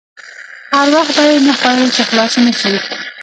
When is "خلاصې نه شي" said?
2.09-2.75